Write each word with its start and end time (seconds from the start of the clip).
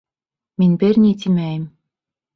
Мин 0.63 0.71
бер 0.85 0.99
ни 1.05 1.13
тимәйем. 1.27 1.71